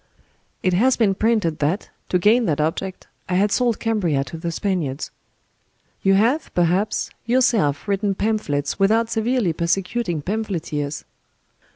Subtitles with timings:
[0.63, 4.51] "It has been printed that, to gain that object, I had sold Cambria to the
[4.51, 5.11] Spaniards."
[6.01, 11.05] "You have, perhaps, yourself written pamphlets without severely persecuting pamphleteers."